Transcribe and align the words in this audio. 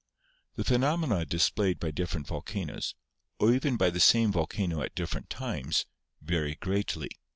The 0.55 0.63
phenomena 0.63 1.27
displayed 1.27 1.79
by 1.79 1.91
different 1.91 2.25
volcanoes, 2.25 2.95
or 3.37 3.53
even 3.53 3.77
by 3.77 3.91
the 3.91 3.99
same 3.99 4.31
volcano 4.31 4.81
at 4.81 4.95
different 4.95 5.29
times, 5.29 5.85
vary 6.23 6.55
greatly. 6.55 7.09